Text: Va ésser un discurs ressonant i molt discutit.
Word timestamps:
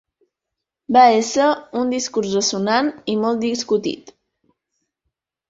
Va 0.95 1.03
ésser 1.17 1.49
un 1.81 1.91
discurs 1.95 2.33
ressonant 2.39 2.91
i 3.15 3.17
molt 3.27 3.45
discutit. 3.45 4.11